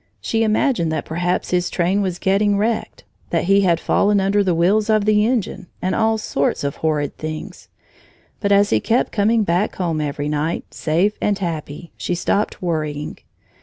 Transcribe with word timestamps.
She 0.19 0.41
imagined 0.41 0.91
that 0.91 1.05
perhaps 1.05 1.51
his 1.51 1.69
train 1.69 2.01
was 2.01 2.17
getting 2.17 2.57
wrecked, 2.57 3.03
that 3.29 3.43
he 3.43 3.61
had 3.61 3.79
fallen 3.79 4.19
under 4.19 4.43
the 4.43 4.55
wheels 4.55 4.89
of 4.89 5.05
the 5.05 5.27
engine, 5.27 5.67
and 5.79 5.93
all 5.93 6.17
sorts 6.17 6.63
of 6.63 6.77
horrid 6.77 7.15
things, 7.19 7.67
but 8.39 8.51
as 8.51 8.71
he 8.71 8.79
kept 8.79 9.11
coming 9.11 9.43
back 9.43 9.75
home 9.75 10.01
every 10.01 10.27
night, 10.27 10.65
safe 10.73 11.13
and 11.21 11.37
happy, 11.37 11.91
she 11.97 12.15
stopped 12.15 12.63
worrying. 12.63 13.19